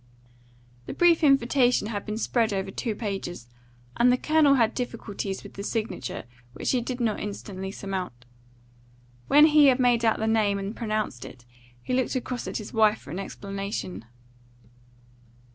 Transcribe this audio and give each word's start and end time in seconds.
The 0.87 0.95
brief 0.95 1.23
invitation 1.23 1.89
had 1.89 2.07
been 2.07 2.17
spread 2.17 2.53
over 2.53 2.71
two 2.71 2.95
pages, 2.95 3.45
and 3.95 4.11
the 4.11 4.17
Colonel 4.17 4.55
had 4.55 4.73
difficulties 4.73 5.43
with 5.43 5.53
the 5.53 5.61
signature 5.63 6.23
which 6.53 6.71
he 6.71 6.81
did 6.81 6.99
not 6.99 7.19
instantly 7.19 7.71
surmount. 7.71 8.25
When 9.27 9.45
he 9.45 9.67
had 9.67 9.77
made 9.79 10.03
out 10.03 10.17
the 10.17 10.25
name 10.25 10.57
and 10.57 10.75
pronounced 10.75 11.23
it, 11.23 11.45
he 11.83 11.93
looked 11.93 12.15
across 12.15 12.47
at 12.47 12.57
his 12.57 12.73
wife 12.73 12.97
for 13.01 13.11
an 13.11 13.19
explanation. 13.19 14.05